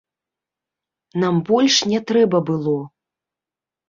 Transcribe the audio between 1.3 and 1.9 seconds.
больш